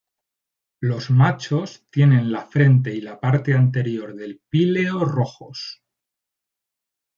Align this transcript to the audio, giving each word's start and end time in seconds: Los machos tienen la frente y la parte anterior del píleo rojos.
Los 0.79 1.11
machos 1.11 1.85
tienen 1.91 2.31
la 2.31 2.41
frente 2.47 2.91
y 2.95 3.01
la 3.01 3.19
parte 3.19 3.53
anterior 3.53 4.15
del 4.15 4.41
píleo 4.49 5.05
rojos. 5.05 5.83